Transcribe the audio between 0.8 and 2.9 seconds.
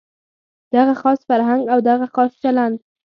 خاص فرهنګ او دغه خاص چلند.